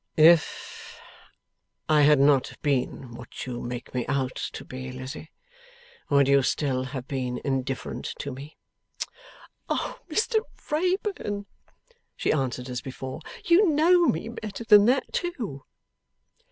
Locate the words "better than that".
14.29-15.13